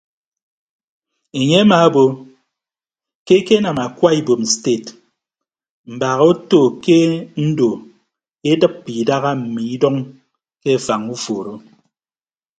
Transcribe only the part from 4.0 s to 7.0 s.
ibom sted mbaak oto ke